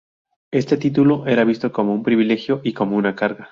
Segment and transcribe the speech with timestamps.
[0.49, 3.49] Este título era visto como un privilegio y como una carga.